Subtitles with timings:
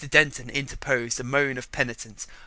[0.09, 2.25] Denton interposed a moan of penitence.